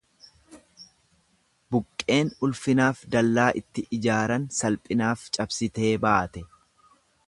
Buqqeen 1.75 2.33
ulfinaaf 2.47 3.05
dallaa 3.17 3.49
itti 3.63 3.87
ijaaran 3.99 4.51
salphinaaf 4.61 5.31
cabsitee 5.41 5.97
baate. 6.07 6.49